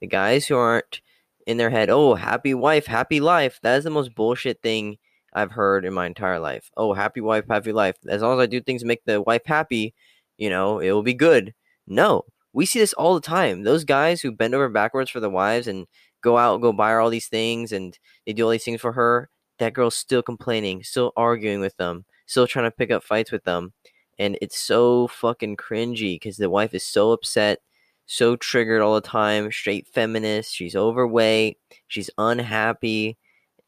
The 0.00 0.06
guys 0.06 0.46
who 0.46 0.56
aren't 0.56 1.00
in 1.46 1.58
their 1.58 1.70
head, 1.70 1.90
oh, 1.90 2.14
happy 2.14 2.54
wife, 2.54 2.86
happy 2.86 3.20
life. 3.20 3.60
That 3.62 3.76
is 3.76 3.84
the 3.84 3.90
most 3.90 4.14
bullshit 4.14 4.62
thing 4.62 4.98
I've 5.34 5.52
heard 5.52 5.84
in 5.84 5.94
my 5.94 6.06
entire 6.06 6.38
life. 6.38 6.70
Oh, 6.76 6.92
happy 6.94 7.20
wife, 7.20 7.44
happy 7.48 7.72
life. 7.72 7.96
As 8.08 8.22
long 8.22 8.38
as 8.38 8.42
I 8.42 8.46
do 8.46 8.60
things 8.60 8.82
to 8.82 8.86
make 8.88 9.04
the 9.04 9.20
wife 9.22 9.42
happy, 9.46 9.94
you 10.38 10.50
know, 10.50 10.78
it 10.78 10.92
will 10.92 11.02
be 11.02 11.14
good. 11.14 11.54
No, 11.86 12.24
we 12.52 12.66
see 12.66 12.78
this 12.78 12.92
all 12.94 13.14
the 13.14 13.20
time. 13.20 13.62
Those 13.62 13.84
guys 13.84 14.20
who 14.20 14.32
bend 14.32 14.54
over 14.54 14.68
backwards 14.68 15.10
for 15.10 15.20
the 15.20 15.30
wives 15.30 15.66
and 15.66 15.86
go 16.22 16.38
out, 16.38 16.60
go 16.60 16.72
buy 16.72 16.90
her 16.90 17.00
all 17.00 17.10
these 17.10 17.28
things, 17.28 17.72
and 17.72 17.98
they 18.26 18.32
do 18.32 18.44
all 18.44 18.50
these 18.50 18.64
things 18.64 18.80
for 18.80 18.92
her 18.92 19.28
that 19.58 19.72
girl's 19.72 19.96
still 19.96 20.22
complaining, 20.22 20.82
still 20.82 21.12
arguing 21.16 21.60
with 21.60 21.76
them, 21.76 22.04
still 22.26 22.46
trying 22.46 22.66
to 22.66 22.70
pick 22.70 22.90
up 22.90 23.04
fights 23.04 23.32
with 23.32 23.44
them. 23.44 23.72
And 24.18 24.38
it's 24.40 24.58
so 24.58 25.08
fucking 25.08 25.56
cringy 25.56 26.16
because 26.16 26.36
the 26.36 26.50
wife 26.50 26.74
is 26.74 26.84
so 26.84 27.12
upset, 27.12 27.60
so 28.06 28.36
triggered 28.36 28.80
all 28.80 28.94
the 28.94 29.00
time, 29.00 29.50
straight 29.50 29.86
feminist. 29.88 30.54
She's 30.54 30.76
overweight, 30.76 31.58
she's 31.88 32.10
unhappy. 32.18 33.16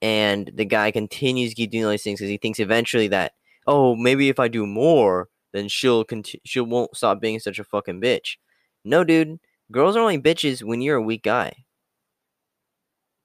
And 0.03 0.51
the 0.55 0.65
guy 0.65 0.91
continues 0.91 1.55
keep 1.55 1.71
doing 1.71 1.85
all 1.85 1.91
these 1.91 2.03
things 2.03 2.21
because 2.21 2.31
he 2.31 2.37
thinks 2.37 2.59
eventually 2.61 3.09
that, 3.09 3.33
oh, 3.67 3.97
maybe 3.97 4.29
if 4.29 4.39
I 4.39 4.49
do 4.49 4.67
more, 4.67 5.29
then 5.53 5.69
she'll 5.69 6.05
continue, 6.05 6.41
she 6.45 6.61
won't 6.61 6.97
stop 6.97 7.21
being 7.21 7.39
such 7.39 7.59
a 7.59 7.65
fucking 7.65 8.01
bitch. 8.01 8.37
No, 8.85 9.05
dude. 9.05 9.39
Girls 9.73 9.97
are 9.97 10.01
only 10.01 10.19
bitches 10.19 10.63
when 10.63 10.81
you're 10.81 10.97
a 10.97 11.03
weak 11.03 11.23
guy. 11.23 11.65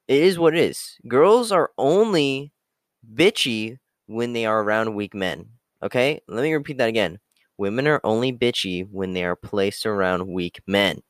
It 0.08 0.22
is 0.22 0.38
what 0.38 0.54
it 0.54 0.60
is. 0.60 0.98
Girls 1.06 1.52
are 1.52 1.70
only 1.78 2.52
bitchy 3.14 3.78
when 4.06 4.32
they 4.32 4.46
are 4.46 4.62
around 4.62 4.94
weak 4.94 5.14
men. 5.14 5.50
Okay? 5.82 6.20
Let 6.26 6.42
me 6.42 6.52
repeat 6.52 6.78
that 6.78 6.88
again. 6.88 7.18
Women 7.58 7.86
are 7.86 8.00
only 8.02 8.32
bitchy 8.32 8.86
when 8.90 9.12
they 9.12 9.24
are 9.24 9.36
placed 9.36 9.86
around 9.86 10.26
weak 10.26 10.60
men. 10.66 11.02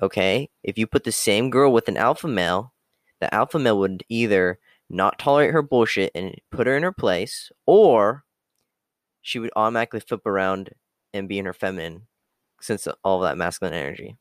Okay? 0.00 0.48
If 0.62 0.78
you 0.78 0.86
put 0.86 1.04
the 1.04 1.12
same 1.12 1.50
girl 1.50 1.72
with 1.72 1.88
an 1.88 1.96
alpha 1.96 2.28
male, 2.28 2.72
the 3.20 3.32
alpha 3.34 3.58
male 3.58 3.78
would 3.78 4.04
either 4.08 4.58
not 4.88 5.18
tolerate 5.18 5.52
her 5.52 5.62
bullshit 5.62 6.12
and 6.14 6.34
put 6.50 6.66
her 6.66 6.76
in 6.76 6.82
her 6.82 6.92
place, 6.92 7.50
or 7.66 8.24
she 9.22 9.38
would 9.38 9.50
automatically 9.56 10.00
flip 10.00 10.24
around 10.26 10.70
and 11.12 11.28
be 11.28 11.38
in 11.38 11.46
her 11.46 11.52
feminine 11.52 12.06
since 12.60 12.86
all 13.02 13.20
that 13.20 13.38
masculine 13.38 13.74
energy. 13.74 14.16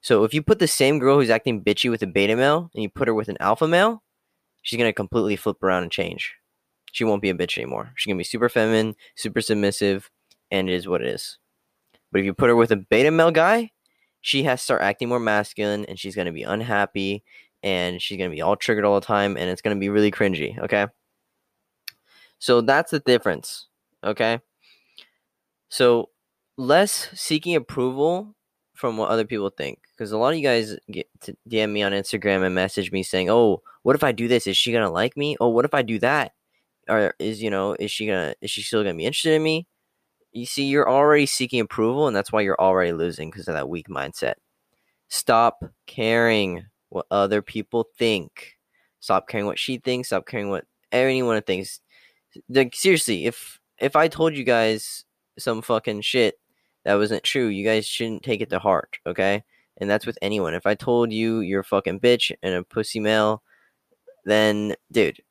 So 0.00 0.24
if 0.24 0.32
you 0.32 0.42
put 0.42 0.58
the 0.58 0.68
same 0.68 0.98
girl 0.98 1.16
who's 1.18 1.30
acting 1.30 1.62
bitchy 1.62 1.90
with 1.90 2.02
a 2.02 2.06
beta 2.06 2.36
male 2.36 2.70
and 2.74 2.82
you 2.82 2.88
put 2.88 3.08
her 3.08 3.14
with 3.14 3.28
an 3.28 3.36
alpha 3.40 3.66
male, 3.66 4.02
she's 4.62 4.78
gonna 4.78 4.92
completely 4.92 5.36
flip 5.36 5.62
around 5.62 5.84
and 5.84 5.92
change. 5.92 6.34
She 6.92 7.04
won't 7.04 7.22
be 7.22 7.30
a 7.30 7.34
bitch 7.34 7.58
anymore. 7.58 7.92
She's 7.96 8.10
gonna 8.10 8.18
be 8.18 8.24
super 8.24 8.48
feminine, 8.48 8.94
super 9.16 9.40
submissive, 9.40 10.10
and 10.50 10.68
it 10.68 10.74
is 10.74 10.88
what 10.88 11.02
it 11.02 11.08
is. 11.08 11.38
But 12.10 12.20
if 12.20 12.24
you 12.24 12.34
put 12.34 12.48
her 12.48 12.56
with 12.56 12.70
a 12.72 12.76
beta 12.76 13.10
male 13.10 13.30
guy, 13.30 13.72
she 14.20 14.42
has 14.44 14.60
to 14.60 14.64
start 14.64 14.82
acting 14.82 15.08
more 15.08 15.20
masculine 15.20 15.84
and 15.84 15.98
she's 15.98 16.14
to 16.14 16.32
be 16.32 16.42
unhappy 16.42 17.22
and 17.68 18.00
she's 18.00 18.16
going 18.16 18.30
to 18.30 18.34
be 18.34 18.40
all 18.40 18.56
triggered 18.56 18.84
all 18.84 18.98
the 18.98 19.06
time 19.06 19.36
and 19.36 19.50
it's 19.50 19.60
going 19.60 19.76
to 19.76 19.80
be 19.80 19.90
really 19.90 20.10
cringy, 20.10 20.58
okay? 20.58 20.86
So 22.38 22.62
that's 22.62 22.90
the 22.90 23.00
difference, 23.00 23.66
okay? 24.02 24.40
So 25.68 26.08
less 26.56 27.10
seeking 27.14 27.56
approval 27.56 28.34
from 28.74 28.96
what 28.96 29.10
other 29.10 29.24
people 29.24 29.50
think 29.50 29.80
because 29.92 30.12
a 30.12 30.18
lot 30.18 30.30
of 30.30 30.38
you 30.38 30.42
guys 30.42 30.76
get 30.90 31.06
to 31.20 31.36
DM 31.48 31.72
me 31.72 31.82
on 31.82 31.92
Instagram 31.92 32.44
and 32.44 32.54
message 32.54 32.92
me 32.92 33.02
saying, 33.02 33.28
"Oh, 33.28 33.62
what 33.82 33.96
if 33.96 34.04
I 34.04 34.12
do 34.12 34.28
this? 34.28 34.46
Is 34.46 34.56
she 34.56 34.72
gonna 34.72 34.90
like 34.90 35.16
me? 35.16 35.36
Oh, 35.40 35.48
what 35.48 35.64
if 35.64 35.74
I 35.74 35.82
do 35.82 35.98
that? 35.98 36.32
Or 36.88 37.14
is 37.18 37.42
you 37.42 37.50
know 37.50 37.74
is 37.78 37.90
she 37.90 38.06
gonna 38.06 38.34
is 38.40 38.50
she 38.52 38.62
still 38.62 38.82
gonna 38.82 38.94
be 38.94 39.04
interested 39.04 39.34
in 39.34 39.42
me?" 39.42 39.66
You 40.32 40.46
see, 40.46 40.64
you're 40.64 40.88
already 40.88 41.26
seeking 41.26 41.60
approval, 41.60 42.06
and 42.06 42.16
that's 42.16 42.30
why 42.32 42.42
you're 42.42 42.60
already 42.60 42.92
losing 42.92 43.30
because 43.30 43.48
of 43.48 43.54
that 43.54 43.68
weak 43.68 43.88
mindset. 43.88 44.34
Stop 45.08 45.64
caring 45.86 46.66
what 46.88 47.06
other 47.10 47.42
people 47.42 47.88
think. 47.98 48.56
Stop 49.00 49.28
caring 49.28 49.46
what 49.46 49.58
she 49.58 49.78
thinks. 49.78 50.08
Stop 50.08 50.26
caring 50.26 50.50
what 50.50 50.64
anyone 50.92 51.40
thinks. 51.42 51.80
Like 52.48 52.74
seriously, 52.74 53.26
if 53.26 53.58
if 53.78 53.96
I 53.96 54.08
told 54.08 54.34
you 54.34 54.44
guys 54.44 55.04
some 55.38 55.62
fucking 55.62 56.00
shit 56.02 56.38
that 56.84 56.94
wasn't 56.94 57.24
true, 57.24 57.46
you 57.46 57.64
guys 57.64 57.86
shouldn't 57.86 58.22
take 58.22 58.40
it 58.40 58.50
to 58.50 58.58
heart, 58.58 58.98
okay? 59.06 59.44
And 59.78 59.88
that's 59.88 60.06
with 60.06 60.18
anyone. 60.22 60.54
If 60.54 60.66
I 60.66 60.74
told 60.74 61.12
you 61.12 61.40
you're 61.40 61.60
a 61.60 61.64
fucking 61.64 62.00
bitch 62.00 62.32
and 62.42 62.54
a 62.54 62.64
pussy 62.64 63.00
male, 63.00 63.42
then 64.24 64.74
dude, 64.90 65.22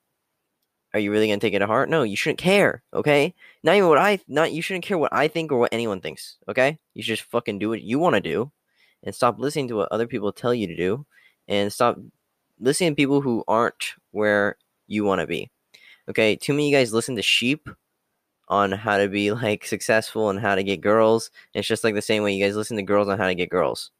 are 0.94 1.00
you 1.00 1.10
really 1.12 1.28
gonna 1.28 1.40
take 1.40 1.54
it 1.54 1.58
to 1.60 1.66
heart? 1.66 1.90
No, 1.90 2.02
you 2.02 2.16
shouldn't 2.16 2.38
care, 2.38 2.82
okay? 2.94 3.34
Not 3.62 3.76
even 3.76 3.88
what 3.88 3.98
I 3.98 4.20
not 4.28 4.52
you 4.52 4.62
shouldn't 4.62 4.84
care 4.84 4.98
what 4.98 5.12
I 5.12 5.28
think 5.28 5.52
or 5.52 5.58
what 5.58 5.72
anyone 5.72 6.00
thinks, 6.00 6.38
okay? 6.48 6.78
You 6.94 7.02
should 7.02 7.16
just 7.16 7.30
fucking 7.30 7.58
do 7.58 7.68
what 7.68 7.82
you 7.82 7.98
want 7.98 8.14
to 8.14 8.20
do 8.20 8.50
and 9.04 9.14
stop 9.14 9.38
listening 9.38 9.68
to 9.68 9.76
what 9.76 9.92
other 9.92 10.06
people 10.06 10.32
tell 10.32 10.54
you 10.54 10.66
to 10.66 10.76
do 10.76 11.06
and 11.48 11.72
stop 11.72 11.98
listening 12.60 12.92
to 12.92 12.96
people 12.96 13.20
who 13.20 13.42
aren't 13.48 13.94
where 14.12 14.56
you 14.86 15.04
want 15.04 15.20
to 15.20 15.26
be. 15.26 15.50
Okay, 16.08 16.36
too 16.36 16.52
many 16.52 16.70
you 16.70 16.76
guys 16.76 16.92
listen 16.92 17.16
to 17.16 17.22
sheep 17.22 17.68
on 18.48 18.72
how 18.72 18.98
to 18.98 19.08
be 19.08 19.30
like 19.32 19.64
successful 19.64 20.30
and 20.30 20.40
how 20.40 20.54
to 20.54 20.62
get 20.62 20.80
girls. 20.80 21.30
It's 21.54 21.68
just 21.68 21.84
like 21.84 21.94
the 21.94 22.02
same 22.02 22.22
way 22.22 22.34
you 22.34 22.44
guys 22.44 22.56
listen 22.56 22.76
to 22.76 22.82
girls 22.82 23.08
on 23.08 23.18
how 23.18 23.26
to 23.26 23.34
get 23.34 23.50
girls. 23.50 23.90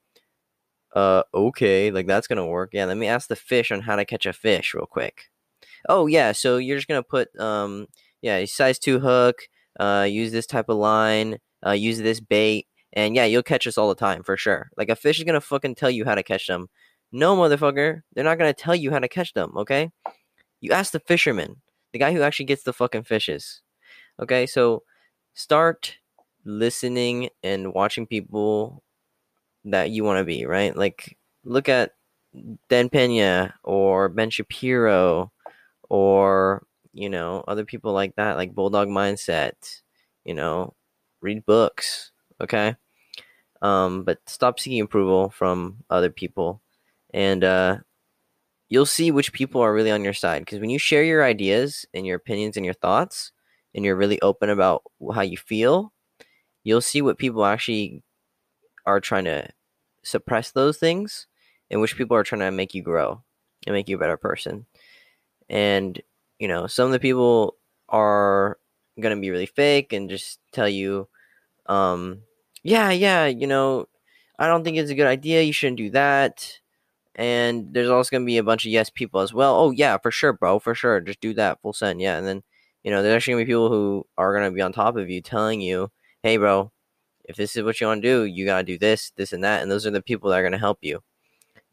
Uh, 0.94 1.22
okay, 1.34 1.90
like 1.90 2.06
that's 2.06 2.26
gonna 2.26 2.46
work. 2.46 2.70
Yeah, 2.72 2.86
let 2.86 2.96
me 2.96 3.06
ask 3.06 3.28
the 3.28 3.36
fish 3.36 3.70
on 3.70 3.80
how 3.80 3.96
to 3.96 4.04
catch 4.04 4.26
a 4.26 4.32
fish 4.32 4.74
real 4.74 4.86
quick. 4.86 5.30
Oh 5.88 6.06
yeah, 6.06 6.32
so 6.32 6.56
you're 6.56 6.78
just 6.78 6.88
gonna 6.88 7.02
put 7.02 7.28
um, 7.38 7.86
yeah, 8.22 8.44
size 8.46 8.78
two 8.78 8.98
hook. 8.98 9.48
Uh, 9.78 10.06
use 10.08 10.32
this 10.32 10.46
type 10.46 10.68
of 10.68 10.78
line. 10.78 11.38
Uh, 11.64 11.72
use 11.72 11.98
this 11.98 12.20
bait, 12.20 12.66
and 12.94 13.14
yeah, 13.14 13.26
you'll 13.26 13.42
catch 13.42 13.66
us 13.66 13.76
all 13.78 13.88
the 13.88 13.94
time 13.94 14.22
for 14.22 14.36
sure. 14.36 14.70
Like 14.76 14.88
a 14.88 14.96
fish 14.96 15.18
is 15.18 15.24
gonna 15.24 15.40
fucking 15.40 15.74
tell 15.74 15.90
you 15.90 16.04
how 16.04 16.14
to 16.14 16.22
catch 16.22 16.46
them. 16.46 16.68
No, 17.12 17.36
motherfucker, 17.36 18.02
they're 18.12 18.24
not 18.24 18.38
gonna 18.38 18.52
tell 18.52 18.74
you 18.76 18.90
how 18.90 18.98
to 18.98 19.08
catch 19.08 19.32
them. 19.34 19.52
Okay, 19.56 19.90
you 20.60 20.72
ask 20.72 20.92
the 20.92 21.00
fisherman, 21.00 21.56
the 21.92 21.98
guy 21.98 22.12
who 22.12 22.22
actually 22.22 22.46
gets 22.46 22.64
the 22.64 22.72
fucking 22.72 23.04
fishes. 23.04 23.62
Okay, 24.20 24.46
so 24.46 24.82
start 25.34 25.96
listening 26.44 27.30
and 27.42 27.74
watching 27.74 28.06
people 28.06 28.82
that 29.64 29.90
you 29.90 30.04
want 30.04 30.18
to 30.18 30.24
be, 30.24 30.46
right? 30.46 30.76
Like 30.76 31.16
look 31.44 31.68
at 31.68 31.92
Dan 32.68 32.88
Pena 32.88 33.54
or 33.64 34.08
Ben 34.08 34.30
Shapiro 34.30 35.32
or 35.88 36.66
you 36.92 37.08
know 37.08 37.44
other 37.48 37.64
people 37.64 37.92
like 37.92 38.16
that, 38.16 38.36
like 38.36 38.54
Bulldog 38.54 38.88
Mindset. 38.88 39.82
You 40.24 40.34
know, 40.34 40.74
read 41.22 41.46
books, 41.46 42.12
okay? 42.40 42.76
Um, 43.62 44.04
but 44.04 44.18
stop 44.26 44.60
seeking 44.60 44.80
approval 44.82 45.30
from 45.30 45.84
other 45.90 46.10
people, 46.10 46.60
and 47.12 47.44
uh, 47.44 47.78
you'll 48.68 48.86
see 48.86 49.10
which 49.10 49.32
people 49.32 49.60
are 49.60 49.72
really 49.72 49.90
on 49.90 50.04
your 50.04 50.12
side. 50.12 50.40
Because 50.40 50.60
when 50.60 50.70
you 50.70 50.78
share 50.78 51.02
your 51.02 51.24
ideas 51.24 51.86
and 51.94 52.06
your 52.06 52.16
opinions 52.16 52.56
and 52.56 52.64
your 52.64 52.74
thoughts, 52.74 53.32
and 53.74 53.84
you're 53.84 53.96
really 53.96 54.20
open 54.22 54.50
about 54.50 54.82
how 55.14 55.20
you 55.20 55.36
feel, 55.36 55.92
you'll 56.64 56.80
see 56.80 57.02
what 57.02 57.18
people 57.18 57.44
actually 57.44 58.02
are 58.86 59.00
trying 59.00 59.24
to 59.24 59.48
suppress 60.02 60.50
those 60.50 60.78
things 60.78 61.26
and 61.70 61.80
which 61.80 61.96
people 61.96 62.16
are 62.16 62.24
trying 62.24 62.40
to 62.40 62.50
make 62.50 62.74
you 62.74 62.82
grow 62.82 63.22
and 63.66 63.74
make 63.74 63.88
you 63.88 63.96
a 63.96 64.00
better 64.00 64.16
person. 64.16 64.66
And, 65.48 66.00
you 66.38 66.48
know, 66.48 66.66
some 66.66 66.86
of 66.86 66.92
the 66.92 66.98
people 66.98 67.56
are 67.88 68.58
going 69.00 69.14
to 69.14 69.20
be 69.20 69.30
really 69.30 69.46
fake 69.46 69.92
and 69.92 70.10
just 70.10 70.40
tell 70.52 70.68
you, 70.68 71.08
um, 71.66 72.22
yeah, 72.62 72.90
yeah, 72.90 73.26
you 73.26 73.46
know, 73.46 73.86
I 74.38 74.46
don't 74.46 74.64
think 74.64 74.76
it's 74.76 74.90
a 74.90 74.94
good 74.94 75.06
idea. 75.06 75.42
You 75.42 75.52
shouldn't 75.52 75.78
do 75.78 75.90
that. 75.90 76.58
And 77.18 77.74
there's 77.74 77.90
also 77.90 78.10
going 78.10 78.22
to 78.22 78.26
be 78.26 78.38
a 78.38 78.44
bunch 78.44 78.64
of 78.64 78.72
yes 78.72 78.90
people 78.90 79.20
as 79.20 79.34
well. 79.34 79.56
Oh, 79.56 79.70
yeah, 79.72 79.98
for 79.98 80.10
sure, 80.10 80.32
bro, 80.32 80.58
for 80.58 80.74
sure. 80.74 81.00
Just 81.00 81.20
do 81.20 81.34
that 81.34 81.60
full 81.60 81.74
send. 81.74 82.00
Yeah. 82.00 82.16
And 82.16 82.26
then 82.26 82.42
you 82.88 82.90
know, 82.90 83.02
there's 83.02 83.16
actually 83.16 83.34
gonna 83.34 83.44
be 83.44 83.50
people 83.50 83.68
who 83.68 84.06
are 84.16 84.32
gonna 84.34 84.50
be 84.50 84.62
on 84.62 84.72
top 84.72 84.96
of 84.96 85.10
you, 85.10 85.20
telling 85.20 85.60
you, 85.60 85.90
"Hey, 86.22 86.36
bro, 86.36 86.72
if 87.24 87.36
this 87.36 87.56
is 87.56 87.62
what 87.62 87.80
you 87.80 87.86
want 87.86 88.02
to 88.02 88.08
do, 88.08 88.24
you 88.24 88.44
gotta 88.46 88.64
do 88.64 88.78
this, 88.78 89.10
this, 89.16 89.32
and 89.32 89.44
that." 89.44 89.62
And 89.62 89.70
those 89.70 89.86
are 89.86 89.90
the 89.90 90.02
people 90.02 90.30
that 90.30 90.38
are 90.38 90.42
gonna 90.42 90.58
help 90.58 90.78
you. 90.82 91.02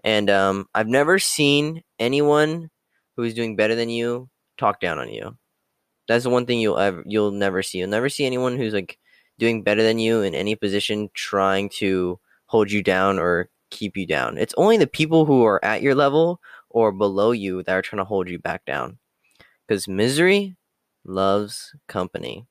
And 0.03 0.29
um, 0.29 0.67
I've 0.75 0.87
never 0.87 1.19
seen 1.19 1.83
anyone 1.99 2.71
who's 3.15 3.33
doing 3.33 3.55
better 3.55 3.75
than 3.75 3.89
you 3.89 4.29
talk 4.57 4.79
down 4.81 4.99
on 4.99 5.09
you. 5.09 5.37
That's 6.07 6.25
the 6.25 6.29
one 6.31 6.45
thing 6.45 6.59
you'll 6.61 6.79
ever 6.79 7.03
you'll 7.07 7.31
never 7.31 7.63
see. 7.63 7.79
You'll 7.79 7.89
never 7.89 8.09
see 8.09 8.25
anyone 8.25 8.57
who's 8.57 8.73
like 8.73 8.99
doing 9.39 9.63
better 9.63 9.83
than 9.83 9.99
you 9.99 10.21
in 10.21 10.35
any 10.35 10.55
position 10.55 11.09
trying 11.13 11.69
to 11.69 12.19
hold 12.47 12.71
you 12.71 12.83
down 12.83 13.19
or 13.19 13.49
keep 13.69 13.97
you 13.97 14.05
down. 14.05 14.37
It's 14.37 14.53
only 14.57 14.77
the 14.77 14.87
people 14.87 15.25
who 15.25 15.43
are 15.45 15.63
at 15.63 15.81
your 15.81 15.95
level 15.95 16.39
or 16.69 16.91
below 16.91 17.31
you 17.31 17.63
that 17.63 17.73
are 17.73 17.81
trying 17.81 17.99
to 17.99 18.05
hold 18.05 18.29
you 18.29 18.39
back 18.39 18.65
down. 18.65 18.97
Because 19.67 19.87
misery 19.87 20.55
loves 21.05 21.73
company. 21.87 22.45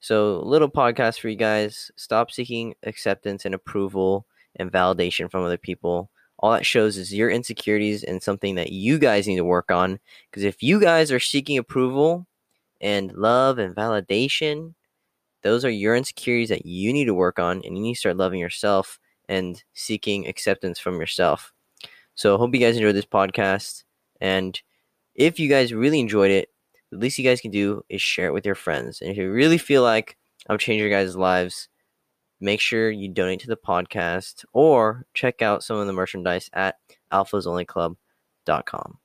So, 0.00 0.40
little 0.40 0.70
podcast 0.70 1.20
for 1.20 1.28
you 1.28 1.36
guys. 1.36 1.90
Stop 1.96 2.30
seeking 2.30 2.74
acceptance 2.82 3.44
and 3.44 3.54
approval 3.54 4.26
and 4.56 4.70
validation 4.70 5.30
from 5.30 5.44
other 5.44 5.56
people. 5.56 6.10
All 6.38 6.52
that 6.52 6.66
shows 6.66 6.96
is 6.96 7.14
your 7.14 7.30
insecurities 7.30 8.04
and 8.04 8.22
something 8.22 8.54
that 8.56 8.72
you 8.72 8.98
guys 8.98 9.26
need 9.26 9.36
to 9.36 9.44
work 9.44 9.70
on. 9.70 9.98
Because 10.30 10.44
if 10.44 10.62
you 10.62 10.80
guys 10.80 11.10
are 11.10 11.20
seeking 11.20 11.58
approval 11.58 12.26
and 12.80 13.12
love 13.12 13.58
and 13.58 13.74
validation, 13.74 14.74
those 15.42 15.64
are 15.64 15.70
your 15.70 15.94
insecurities 15.96 16.48
that 16.48 16.66
you 16.66 16.92
need 16.92 17.06
to 17.06 17.14
work 17.14 17.38
on, 17.38 17.62
and 17.64 17.76
you 17.76 17.82
need 17.82 17.94
to 17.94 18.00
start 18.00 18.16
loving 18.16 18.40
yourself 18.40 18.98
and 19.28 19.62
seeking 19.72 20.26
acceptance 20.26 20.78
from 20.78 21.00
yourself. 21.00 21.52
So, 22.14 22.38
hope 22.38 22.54
you 22.54 22.60
guys 22.60 22.76
enjoyed 22.76 22.94
this 22.94 23.06
podcast. 23.06 23.84
And 24.20 24.60
if 25.14 25.38
you 25.38 25.48
guys 25.48 25.72
really 25.72 26.00
enjoyed 26.00 26.30
it, 26.30 26.50
the 26.90 26.98
least 26.98 27.18
you 27.18 27.24
guys 27.24 27.40
can 27.40 27.50
do 27.50 27.84
is 27.88 28.00
share 28.00 28.28
it 28.28 28.32
with 28.32 28.46
your 28.46 28.54
friends. 28.54 29.00
And 29.00 29.10
if 29.10 29.16
you 29.16 29.30
really 29.30 29.58
feel 29.58 29.82
like 29.82 30.16
I've 30.48 30.60
changed 30.60 30.80
your 30.80 30.90
guys' 30.90 31.16
lives, 31.16 31.68
make 32.40 32.60
sure 32.60 32.90
you 32.90 33.08
donate 33.08 33.40
to 33.40 33.46
the 33.48 33.56
podcast 33.56 34.44
or 34.52 35.06
check 35.14 35.42
out 35.42 35.64
some 35.64 35.76
of 35.78 35.86
the 35.86 35.92
merchandise 35.92 36.50
at 36.52 36.76
alphasonlyclub.com. 37.12 38.98